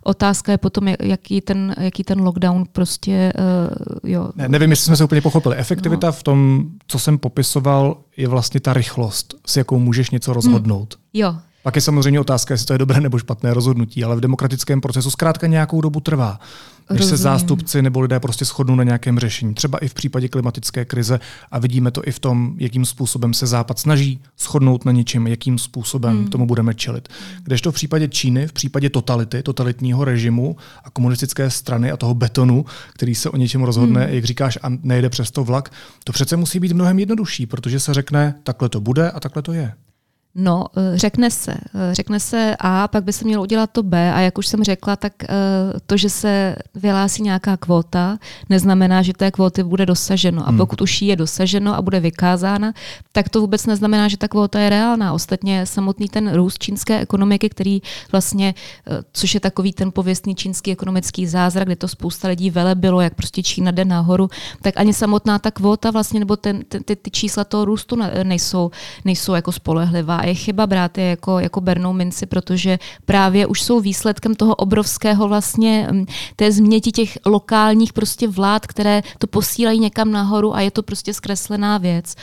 [0.04, 3.34] otázka je potom, jaký ten, jaký ten lockdown prostě...
[4.04, 4.30] Uh, jo.
[4.36, 5.56] Ne, nevím, jestli jsme se úplně pochopili.
[5.56, 6.14] Efektivita no.
[6.14, 10.94] v tom, co jsem popisoval, je vlastně ta rychlost, s jakou můžeš něco rozhodnout.
[10.94, 11.02] Hmm.
[11.14, 14.82] Jo, pak je samozřejmě otázka, jestli to je dobré nebo špatné rozhodnutí, ale v demokratickém
[14.82, 16.40] procesu zkrátka nějakou dobu trvá,
[16.90, 17.18] než Rozumím.
[17.18, 19.54] se zástupci nebo lidé prostě shodnou na nějakém řešení.
[19.54, 21.20] Třeba i v případě klimatické krize
[21.52, 25.60] a vidíme to i v tom, jakým způsobem se Západ snaží shodnout na něčem, jakým
[25.60, 26.28] způsobem hmm.
[26.28, 27.10] tomu budeme čelit.
[27.44, 32.66] Kdežto v případě Číny, v případě totality, totalitního režimu a komunistické strany a toho betonu,
[32.94, 34.16] který se o něčem rozhodne, hmm.
[34.16, 35.72] jak říkáš, a nejde přes to vlak,
[36.04, 39.54] to přece musí být mnohem jednodušší, protože se řekne, takhle to bude a takhle to
[39.54, 39.74] je.
[40.36, 41.52] No, eh, řekne se.
[41.52, 44.64] Eh, řekne se A, pak by se mělo udělat to B a jak už jsem
[44.64, 45.28] řekla, tak eh,
[45.86, 48.18] to, že se vyhlásí nějaká kvota,
[48.50, 50.48] neznamená, že té kvóty bude dosaženo.
[50.48, 50.58] A hmm.
[50.58, 52.74] pokud už je dosaženo a bude vykázána,
[53.12, 55.14] tak to vůbec neznamená, že ta kvóta je reálná.
[55.14, 58.54] Ostatně samotný ten růst čínské ekonomiky, který vlastně,
[59.14, 63.16] což je takový ten pověstný čínský ekonomický zázrak, kde to spousta lidí vele bylo, jak
[63.16, 64.30] prostě Čína jde nahoru,
[64.62, 68.72] tak ani samotná ta kvóta vlastně, nebo ten, ten, ty, ty čísla toho růstu nejsou,
[69.06, 73.62] nejsou jako spolehlivá a je chyba brát je jako, jako bernou minci, protože právě už
[73.62, 76.06] jsou výsledkem toho obrovského vlastně mm,
[76.36, 81.14] té změti těch lokálních prostě vlád, které to posílají někam nahoru a je to prostě
[81.14, 82.16] zkreslená věc.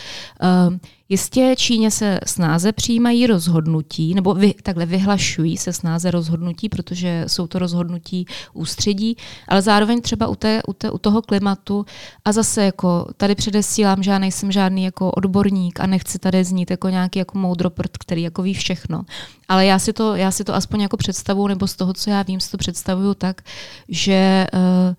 [0.43, 0.77] Uh,
[1.11, 7.47] Jistě Číně se snáze přijímají rozhodnutí, nebo vy, takhle vyhlašují se snáze rozhodnutí, protože jsou
[7.47, 9.17] to rozhodnutí ústředí,
[9.49, 11.87] ale zároveň třeba u, té, u, té, u toho klimatu
[12.25, 16.71] a zase jako tady předesílám, že já nejsem žádný jako odborník a nechci tady znít
[16.71, 19.03] jako nějaký jako moudroprt, který jako ví všechno.
[19.49, 22.23] Ale já si to, já si to aspoň jako představuju, nebo z toho, co já
[22.23, 23.43] vím, si to představuju tak,
[23.89, 24.95] že uh,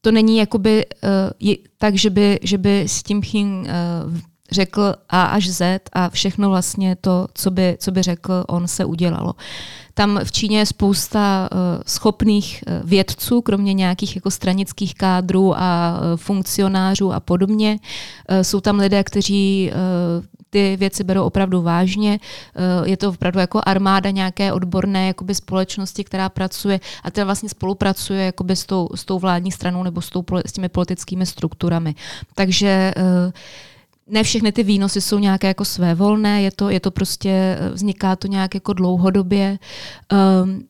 [0.00, 0.86] to není jakoby
[1.42, 4.20] uh, tak, že by, že by s tím Ching uh,
[4.52, 8.84] řekl A až Z a všechno vlastně to, co by, co by řekl, on se
[8.84, 9.34] udělalo.
[9.94, 16.00] Tam v Číně je spousta uh, schopných uh, vědců, kromě nějakých jako stranických kádrů a
[16.00, 17.78] uh, funkcionářů a podobně.
[18.42, 19.72] Jsou tam lidé, kteří
[20.50, 22.18] ty věci berou opravdu vážně.
[22.84, 28.24] Je to opravdu jako armáda nějaké odborné jakoby společnosti, která pracuje a která vlastně spolupracuje
[28.24, 31.94] jakoby s, tou, s tou vládní stranou nebo s, tou, s těmi politickými strukturami.
[32.34, 33.32] Takže uh,
[34.10, 38.26] ne všechny ty výnosy jsou nějaké jako svévolné, je to, je to prostě, vzniká to
[38.26, 39.58] nějak jako dlouhodobě.
[40.42, 40.64] Um,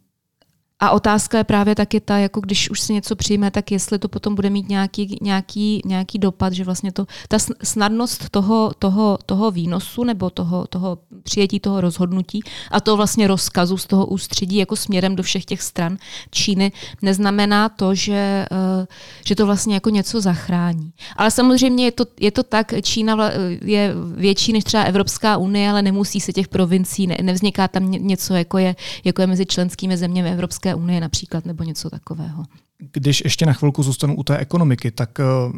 [0.80, 4.08] a otázka je právě taky ta, jako když už si něco přijme, tak jestli to
[4.08, 9.50] potom bude mít nějaký, nějaký, nějaký dopad, že vlastně to, ta snadnost toho, toho, toho
[9.50, 12.40] výnosu nebo toho, toho přijetí toho rozhodnutí
[12.70, 15.98] a to vlastně rozkazu z toho ústředí jako směrem do všech těch stran
[16.30, 18.86] Číny neznamená to, že, eh,
[19.26, 20.92] že to vlastně jako něco zachrání.
[21.16, 23.30] Ale samozřejmě je to, je to tak, Čína
[23.62, 28.34] je větší než třeba Evropská unie, ale nemusí se těch provincií, ne, nevzniká tam něco,
[28.34, 32.44] jako je, jako je mezi členskými zeměmi Evropské unie například, nebo něco takového.
[32.92, 35.52] Když ještě na chvilku zůstanu u té ekonomiky, tak uh,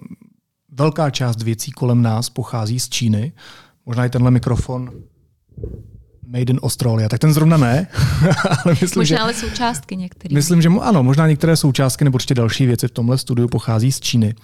[0.71, 3.33] velká část věcí kolem nás pochází z Číny.
[3.87, 4.91] Možná i tenhle mikrofon
[6.27, 7.87] Made in Australia, tak ten zrovna ne.
[8.65, 10.35] ale myslím, možná že, ale součástky některé.
[10.35, 14.01] Myslím, že ano, možná některé součástky nebo určitě další věci v tomhle studiu pochází z
[14.01, 14.35] Číny.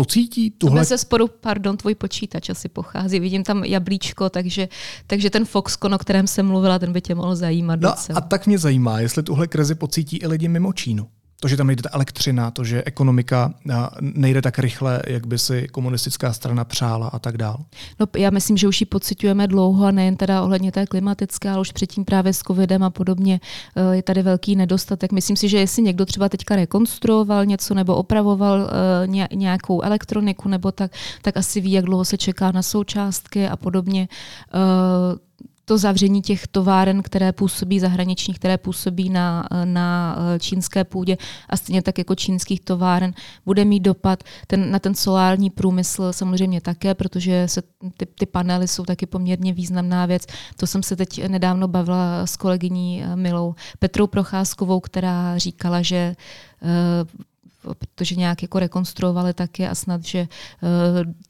[0.00, 0.84] Pocítí tuhle...
[0.84, 3.20] se sporu, pardon, tvůj počítač asi pochází.
[3.20, 4.68] Vidím tam jablíčko, takže,
[5.06, 7.80] takže ten Foxconn, o kterém jsem mluvila, ten by tě mohl zajímat.
[7.80, 8.18] No docela.
[8.18, 11.08] a tak mě zajímá, jestli tuhle krizi pocítí i lidi mimo Čínu
[11.40, 13.54] to, že tam nejde ta elektřina, to, že ekonomika
[14.00, 17.64] nejde tak rychle, jak by si komunistická strana přála a tak dál?
[18.00, 21.60] No, já myslím, že už ji pocitujeme dlouho a nejen teda ohledně té klimatické, ale
[21.60, 23.40] už předtím právě s covidem a podobně
[23.76, 25.12] eh, je tady velký nedostatek.
[25.12, 30.72] Myslím si, že jestli někdo třeba teďka rekonstruoval něco nebo opravoval eh, nějakou elektroniku nebo
[30.72, 34.08] tak, tak asi ví, jak dlouho se čeká na součástky a podobně
[34.54, 35.30] eh,
[35.70, 41.16] to zavření těch továren, které působí zahraničních, které působí na, na eh, čínské půdě
[41.48, 43.14] a stejně tak jako čínských továren,
[43.46, 47.62] bude mít dopad ten, na ten solární průmysl samozřejmě také, protože se
[47.96, 50.26] ty, ty panely jsou taky poměrně významná věc.
[50.56, 55.96] To jsem se teď nedávno bavila s kolegyní eh, Milou Petrou Procházkovou, která říkala, že
[56.62, 57.26] eh,
[57.60, 60.28] protože nějak jako rekonstruovali taky a snad, že eh,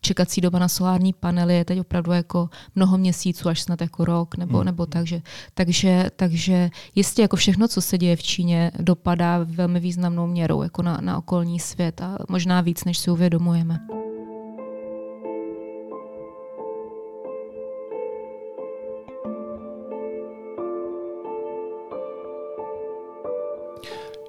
[0.00, 4.36] čekací doba na solární panely je teď opravdu jako mnoho měsíců, až snad jako rok
[4.36, 4.66] nebo, hmm.
[4.66, 5.22] nebo takže,
[5.54, 10.82] takže, takže jistě jako všechno, co se děje v Číně, dopadá velmi významnou měrou jako
[10.82, 13.78] na, na okolní svět a možná víc, než si uvědomujeme.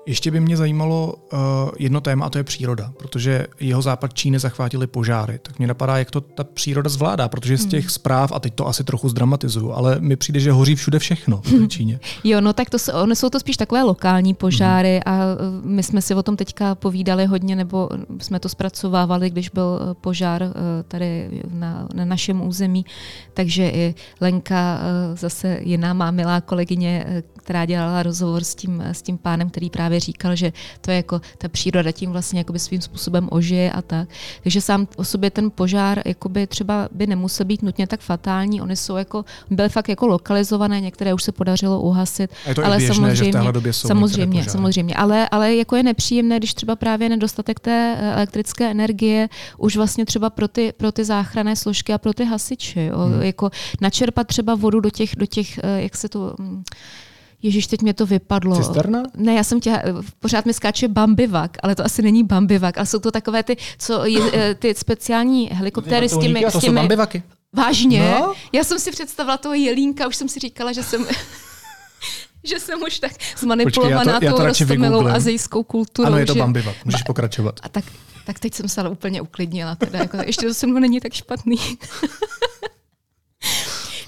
[0.05, 1.39] Ještě by mě zajímalo uh,
[1.79, 5.39] jedno téma, a to je příroda, protože jeho západ Číny zachvátili požáry.
[5.41, 7.89] Tak mě napadá, jak to ta příroda zvládá, protože z těch hmm.
[7.89, 11.67] zpráv, a teď to asi trochu zdramatizuju, ale mi přijde, že hoří všude všechno v
[11.67, 11.99] Číně.
[12.23, 12.77] jo, no tak to,
[13.13, 15.15] jsou to spíš takové lokální požáry hmm.
[15.15, 19.49] a eh, my jsme si o tom teďka povídali hodně, nebo jsme to zpracovávali, když
[19.49, 20.53] byl eh, požár
[20.87, 22.85] tady na, na našem území,
[23.33, 24.79] takže i Lenka,
[25.13, 29.99] zase jiná má milá kolegyně, která dělala rozhovor s tím, s tím pánem, který právě
[29.99, 34.09] říkal, že to je jako ta příroda tím vlastně jakoby svým způsobem ožije a tak.
[34.43, 38.61] Takže sám o sobě ten požár jakoby třeba by nemusel být nutně tak fatální.
[38.61, 42.31] Oni jsou jako, byly fakt jako lokalizované, některé už se podařilo uhasit.
[42.45, 44.95] A je to ale běžné, samozřejmě, že v době jsou samozřejmě, samozřejmě.
[44.95, 50.05] Ale, ale jako je nepříjemné, když třeba právě nedostatek té eh, elektrické energie už vlastně
[50.05, 52.85] třeba pro ty, pro ty záchranné složky a pro ty hasiče.
[52.85, 52.97] Jo.
[52.97, 53.21] Hmm.
[53.21, 53.49] Jako
[53.81, 56.63] načerpat třeba vodu do těch, do těch eh, jak se to hm,
[57.43, 58.55] Ježíš, teď mě to vypadlo.
[58.55, 59.03] Cisterna?
[59.17, 59.81] Ne, já jsem tě,
[60.19, 64.05] pořád mi skáče bambivak, ale to asi není bambivak, ale jsou to takové ty, co
[64.05, 66.41] je, eh, ty speciální helikoptéry s těmi...
[66.41, 67.23] To s těmi jsou bambivaky.
[67.53, 67.99] Vážně?
[68.19, 68.33] No?
[68.51, 71.05] Já jsem si představila toho jelínka, už jsem si říkala, že jsem...
[72.43, 76.07] že jsem už tak zmanipulovaná Počkej, tou rostomilou azijskou kulturou.
[76.07, 76.39] Ano, je to že...
[76.39, 77.59] bambivak, můžeš pokračovat.
[77.63, 77.85] A tak,
[78.25, 79.75] tak teď jsem se ale úplně uklidnila.
[79.75, 81.57] Teda, jako, ještě to se mnou není tak špatný.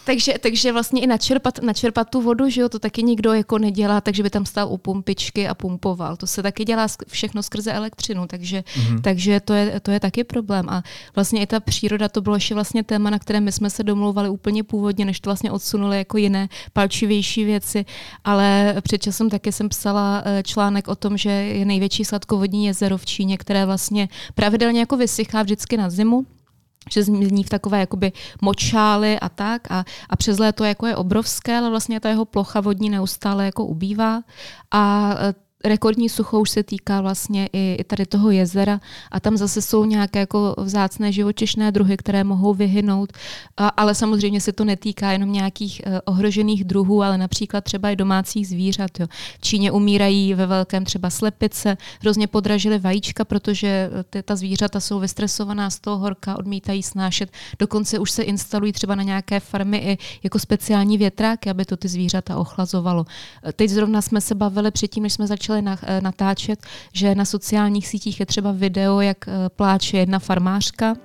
[0.06, 4.02] takže, takže vlastně i načerpat, načerpat tu vodu, že jo, to taky nikdo jako nedělá,
[4.02, 6.18] takže by tam stál u pumpičky a pumpoval.
[6.18, 9.02] To se taky dělá všechno skrze elektřinu, takže, mm-hmm.
[9.02, 10.70] takže to, je, to je taky problém.
[10.70, 10.84] A
[11.16, 14.30] vlastně i ta příroda, to bylo ještě vlastně téma, na kterém my jsme se domlouvali
[14.30, 17.86] úplně původně, než to vlastně odsunuli jako jiné palčivější věci.
[18.24, 22.98] Ale před časem taky jsem psala eh, článek o tom, že je největší sladkovodní jezero
[22.98, 26.26] v Číně, které vlastně pravidelně jako vysychá vždycky na zimu
[26.90, 31.58] že zní v takové jakoby močály a tak a, a přes léto jako je obrovské,
[31.58, 34.22] ale vlastně ta jeho plocha vodní neustále jako ubývá.
[34.72, 38.80] A e, rekordní sucho už se týká vlastně i, i tady toho jezera
[39.12, 43.14] a tam zase jsou nějaké jako vzácné živočišné druhy, které mohou vyhynout,
[43.58, 47.96] a, ale samozřejmě se to netýká jenom nějakých uh, ohrožených druhů, ale například třeba i
[47.96, 49.00] domácích zvířat.
[49.00, 49.08] Jo.
[49.40, 54.80] V Číně umírají ve velkém třeba slepice, hrozně podražily vajíčka, protože eh, ty, ta zvířata
[54.80, 59.78] jsou vystresovaná z toho horka, odmítají snášet, dokonce už se instalují třeba na nějaké farmy
[59.78, 63.06] i jako speciální větráky, aby to ty zvířata ochlazovalo.
[63.56, 67.88] Teď zrovna jsme se bavili předtím, než jsme začali začali eh, natáčet, že na sociálních
[67.88, 70.96] sítích je třeba video, jak eh, pláče jedna farmářka.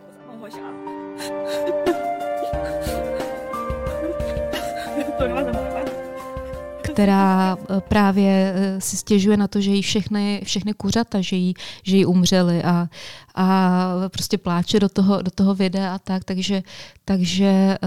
[6.93, 7.57] která
[7.89, 12.63] právě si stěžuje na to, že jí všechny, všechny kuřata, že jí, že jí umřely
[12.63, 12.89] a,
[13.35, 16.63] a prostě pláče do toho, do toho videa a tak, takže,
[17.05, 17.79] takže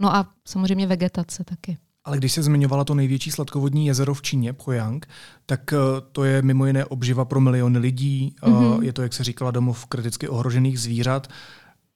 [0.00, 1.76] no a samozřejmě vegetace taky.
[2.06, 5.06] Ale když se zmiňovala to největší sladkovodní jezero v Číně, Pchojang,
[5.46, 5.76] tak eh,
[6.12, 8.34] to je mimo jiné obživa pro miliony lidí.
[8.42, 8.82] Mm-hmm.
[8.82, 11.26] Je to, jak se říkala, domov kriticky ohrožených zvířat.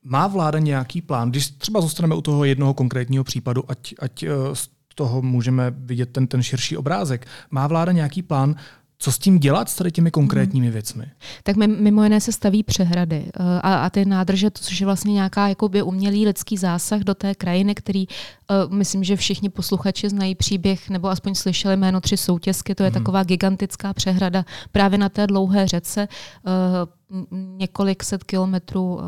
[0.05, 4.29] Má vláda nějaký plán, když třeba zůstaneme u toho jednoho konkrétního případu, ať, ať eh,
[4.53, 8.55] z toho můžeme vidět ten, ten širší obrázek, má vláda nějaký plán,
[9.03, 10.73] co s tím dělat s tady těmi konkrétními hmm.
[10.73, 11.05] věcmi?
[11.43, 15.49] Tak mimo jiné se staví přehrady eh, a, a ty nádrže, což je vlastně nějaká
[15.49, 20.91] jakoby umělý lidský zásah do té krajiny, který uh, myslím, že všichni posluchači znají příběh
[20.91, 22.95] nebo aspoň slyšeli jméno Tři soutězky, to je hmm.
[22.95, 26.09] taková gigantická přehrada právě na té dlouhé řece.
[26.47, 27.00] Uh,
[27.33, 29.01] několik set kilometrů uh,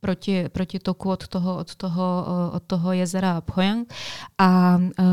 [0.00, 3.92] proti, proti toku od toho, od toho, uh, od toho jezera Phoyang.
[4.38, 5.04] A uh,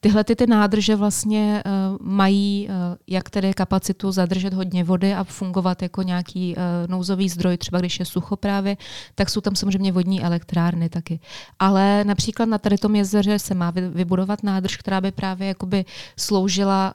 [0.00, 1.62] tyhle ty, ty nádrže vlastně
[2.00, 2.68] mají
[3.06, 8.04] jak tedy kapacitu zadržet hodně vody a fungovat jako nějaký nouzový zdroj, třeba když je
[8.04, 8.76] sucho právě,
[9.14, 11.20] tak jsou tam samozřejmě vodní elektrárny taky.
[11.58, 15.84] Ale například na tady tom jezeře se má vybudovat nádrž, která by právě jakoby
[16.16, 16.94] sloužila,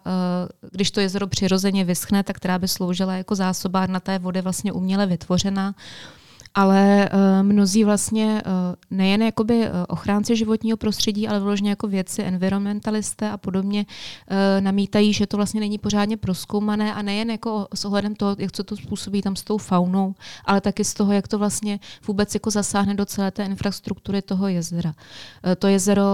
[0.71, 4.71] když to jezero přirozeně vyschne, tak která by sloužila jako zásobár na té vody vlastně
[4.71, 5.75] uměle uměle vytvořena
[6.55, 8.51] ale uh, mnozí vlastně uh,
[8.97, 13.85] nejen jakoby uh, ochránci životního prostředí, ale vložně jako věci, environmentalisté a podobně
[14.59, 18.63] namítají, že to vlastně není pořádně proskoumané a nejen jako s ohledem toho, jak co
[18.63, 22.51] to způsobí tam s tou faunou, ale taky z toho, jak to vlastně vůbec jako
[22.51, 24.93] zasáhne do celé té infrastruktury toho jezera.
[25.59, 26.05] To jezero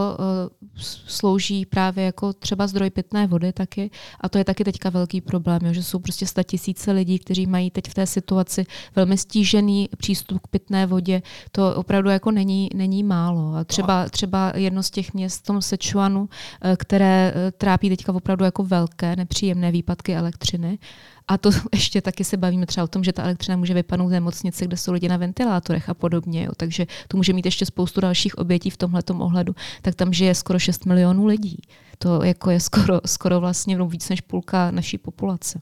[1.08, 5.60] slouží právě jako třeba zdroj pitné vody taky a to je taky teďka velký problém,
[5.63, 10.35] jo, že jsou prostě tisíce lidí, kteří mají teď v té situaci velmi stížený přístup
[10.36, 11.21] přístup k pitné vodě,
[11.52, 13.56] to opravdu jako není, není málo.
[13.56, 16.30] A třeba, třeba jedno z těch měst v tom Sichuanu,
[16.62, 20.80] eh, které eh, trápí teďka opravdu jako velké nepříjemné výpadky elektřiny,
[21.28, 24.12] a to ještě taky se bavíme třeba o tom, že ta elektřina může vypadnout v
[24.12, 26.43] nemocnici, kde jsou lidi na ventilátorech a podobně.
[26.43, 26.52] Jo.
[26.58, 29.56] Takže to může mít ještě spoustu dalších obětí v tomhle ohledu.
[29.82, 31.62] Tak tam žije skoro 6 milionů lidí.
[31.98, 35.60] To jako je skoro, skoro vlastně víc než půlka naší populace.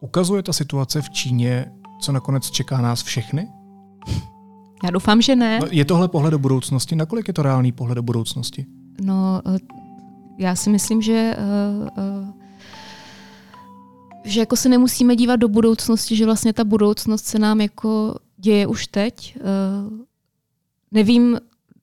[0.00, 3.48] Ukazuje ta situace v Číně, co nakonec čeká nás všechny?
[4.84, 5.58] Já doufám, že ne.
[5.60, 6.96] No, je tohle pohled do budoucnosti?
[6.96, 8.66] Nakolik je to reálný pohled do budoucnosti?
[9.00, 9.58] No, eh,
[10.38, 12.30] já si myslím, že uh, uh,
[14.24, 18.66] že jako se nemusíme dívat do budoucnosti, že vlastně ta budoucnost se nám jako děje
[18.66, 19.38] už teď.
[19.40, 19.98] Uh,
[20.90, 21.38] nevím,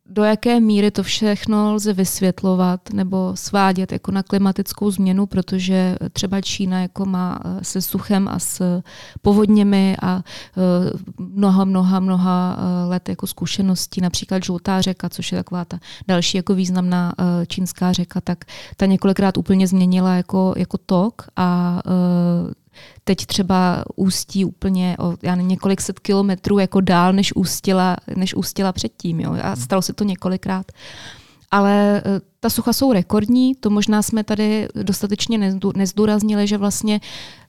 [0.10, 6.42] do jaké míry to všechno lze vysvětlovat nebo svádět jako na klimatickou změnu, protože třeba
[6.42, 8.82] Čína jako má eh, se suchem a s
[9.22, 10.24] povodněmi a
[10.58, 15.80] eh, mnoha, mnoha, mnoha eh, let jako zkušeností, například Žlutá řeka, což je taková ta
[16.08, 17.14] další jako významná
[17.48, 18.46] čínská řeka, tak
[18.78, 21.82] ta několikrát úplně změnila jako, jako tok a
[23.04, 28.34] teď třeba ústí úplně o já nevím, několik set kilometrů jako dál, než ústila, než
[28.34, 29.20] ústila předtím.
[29.20, 29.38] Jo?
[29.44, 30.72] A stalo se to několikrát.
[31.52, 37.02] Ale eh, ta sucha jsou rekordní, to možná jsme tady dostatečně nezdůraznili, že vlastně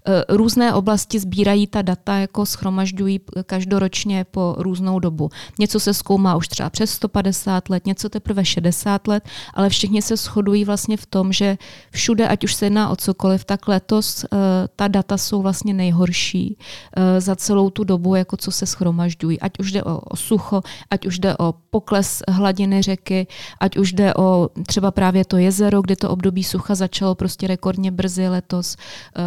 [0.08, 5.30] Eh, různé oblasti sbírají ta data, jako schromažďují každoročně po různou dobu.
[5.58, 10.16] Něco se zkoumá už třeba přes 150 let, něco teprve 60 let, ale všichni se
[10.16, 11.58] shodují vlastně v tom, že
[11.90, 14.38] všude, ať už se jedná o cokoliv, tak letos uh,
[14.76, 19.40] ta data jsou vlastně nejhorší uh, za celou tu dobu, jako co se schromažďují.
[19.40, 23.26] Ať už jde o sucho, ať už jde o pokles hladiny řeky,
[23.60, 27.90] ať už jde o třeba právě to jezero, kde to období sucha začalo prostě rekordně
[27.90, 28.76] brzy letos.
[29.18, 29.24] Uh,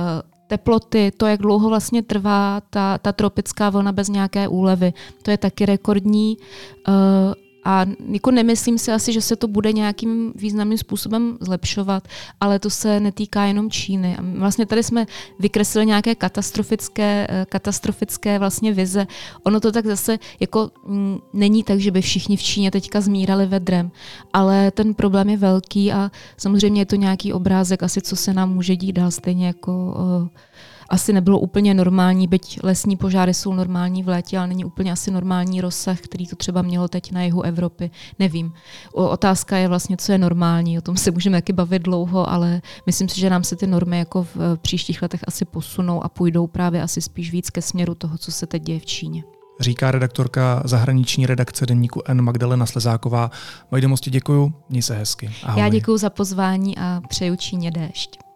[0.47, 5.37] teploty, to, jak dlouho vlastně trvá ta, ta tropická vlna bez nějaké úlevy, to je
[5.37, 6.37] taky rekordní.
[7.63, 12.07] A jako nemyslím si asi, že se to bude nějakým významným způsobem zlepšovat,
[12.41, 14.17] ale to se netýká jenom Číny.
[14.17, 15.05] A vlastně tady jsme
[15.39, 19.07] vykreslili nějaké katastrofické, eh, katastrofické vlastně vize.
[19.43, 23.45] Ono to tak zase jako mm, není tak, že by všichni v Číně teďka zmírali
[23.45, 23.91] vedrem,
[24.33, 28.53] ale ten problém je velký a samozřejmě je to nějaký obrázek asi, co se nám
[28.53, 30.27] může dít dál, stejně jako uh,
[30.89, 35.11] asi nebylo úplně normální, byť lesní požáry jsou normální v létě, ale není úplně asi
[35.11, 37.91] normální rozsah, který to třeba mělo teď na jihu Evropy.
[38.19, 38.53] Nevím.
[38.93, 43.09] Otázka je vlastně, co je normální, o tom se můžeme taky bavit dlouho, ale myslím
[43.09, 46.83] si, že nám se ty normy jako v příštích letech asi posunou a půjdou právě
[46.83, 49.23] asi spíš víc ke směru toho, co se teď děje v Číně
[49.59, 53.31] říká redaktorka zahraniční redakce denníku N Magdalena Slezáková.
[53.71, 55.31] Moji domosti děkuju, měj se hezky.
[55.43, 55.61] Ahoj.
[55.61, 58.28] Já děkuji za pozvání a přeju Číně déšť.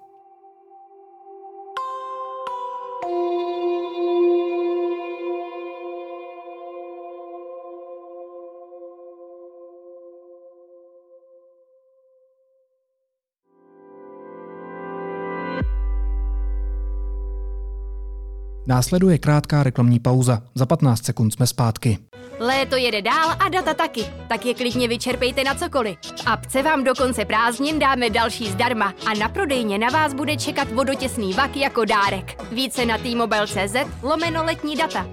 [18.68, 20.42] Následuje krátká reklamní pauza.
[20.56, 21.98] Za 15 sekund jsme zpátky.
[22.40, 25.98] Léto jede dál a data taky, tak je klidně vyčerpejte na cokoliv.
[26.02, 30.38] V apce vám do konce prázdnin dáme další zdarma a na prodejně na vás bude
[30.38, 32.44] čekat vodotěsný vak jako dárek.
[32.52, 35.08] Více na t-mobile.cz lomeno letní data.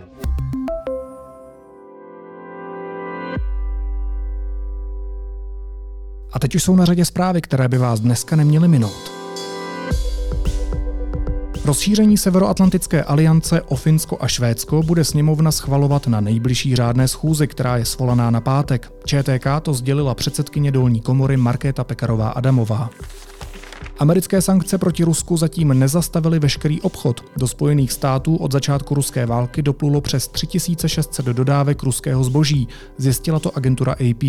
[6.33, 9.20] A teď už jsou na řadě zprávy, které by vás dneska neměly minout.
[11.65, 17.77] Rozšíření Severoatlantické aliance o Finsko a Švédsko bude sněmovna schvalovat na nejbližší řádné schůzi, která
[17.77, 18.93] je svolaná na pátek.
[19.05, 22.91] ČTK to sdělila předsedkyně dolní komory Markéta Pekarová Adamová.
[24.01, 27.25] Americké sankce proti Rusku zatím nezastavily veškerý obchod.
[27.37, 33.57] Do Spojených států od začátku ruské války doplulo přes 3600 dodávek ruského zboží, zjistila to
[33.57, 34.23] agentura AP.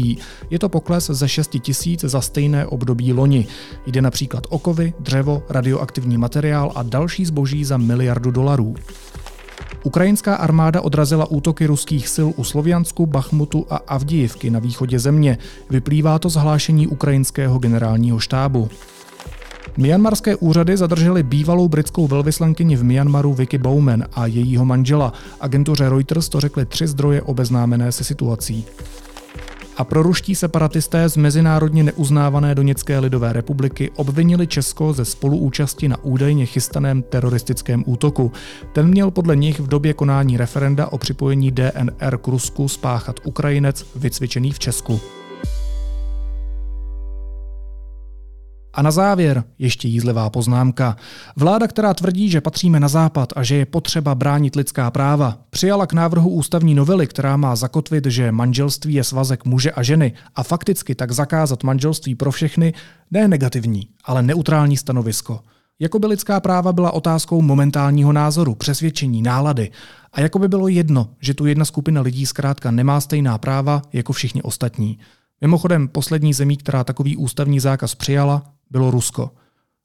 [0.50, 3.48] Je to pokles ze 6 000 za stejné období loni.
[3.86, 8.76] Jde například o kovy, dřevo, radioaktivní materiál a další zboží za miliardu dolarů.
[9.84, 15.38] Ukrajinská armáda odrazila útoky ruských sil u Sloviansku, Bachmutu a Avdijivky na východě země.
[15.70, 18.70] Vyplývá to z hlášení ukrajinského generálního štábu.
[19.78, 25.14] Myanmarské úřady zadržely bývalou britskou velvyslankyni v Myanmaru Vicky Bowman a jejího manžela.
[25.40, 28.66] Agentuře Reuters to řekly tři zdroje obeznámené se situací.
[29.78, 36.46] A proruští separatisté z mezinárodně neuznávané Doněcké lidové republiky obvinili Česko ze spoluúčasti na údajně
[36.46, 38.32] chystaném teroristickém útoku.
[38.74, 43.86] Ten měl podle nich v době konání referenda o připojení DNR k Rusku spáchat Ukrajinec
[43.96, 45.21] vycvičený v Česku.
[48.74, 50.96] A na závěr ještě jízlivá poznámka.
[51.36, 55.88] Vláda, která tvrdí, že patříme na západ a že je potřeba bránit lidská práva, přijala
[55.88, 60.44] k návrhu ústavní novely, která má zakotvit, že manželství je svazek muže a ženy a
[60.44, 62.74] fakticky tak zakázat manželství pro všechny,
[63.12, 65.40] ne negativní, ale neutrální stanovisko.
[65.80, 69.72] Jako by lidská práva byla otázkou momentálního názoru, přesvědčení, nálady.
[70.14, 74.14] A jako by bylo jedno, že tu jedna skupina lidí zkrátka nemá stejná práva jako
[74.14, 75.00] všichni ostatní.
[75.42, 79.32] Mimochodem, poslední zemí, která takový ústavní zákaz přijala, bylo Rusko.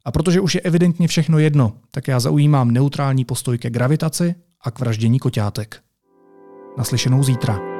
[0.05, 4.71] A protože už je evidentně všechno jedno, tak já zaujímám neutrální postoj ke gravitaci a
[4.71, 5.81] k vraždění koťátek.
[6.79, 7.76] Naslyšenou zítra.